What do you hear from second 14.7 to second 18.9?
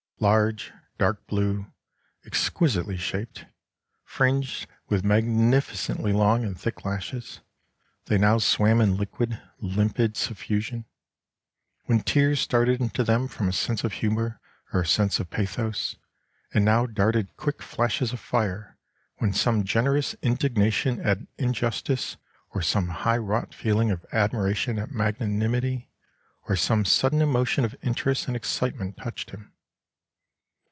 or a sense of pathos, and now darted quick flashes of fire